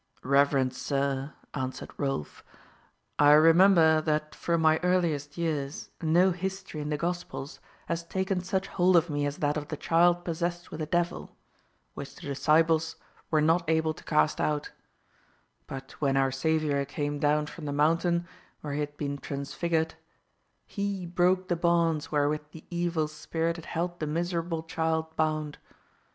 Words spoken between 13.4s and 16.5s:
not able to cast out; but when our